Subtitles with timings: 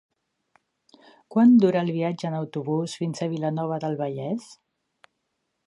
[1.35, 4.49] Quant dura el viatge en autobús fins a Vilanova del Vallès?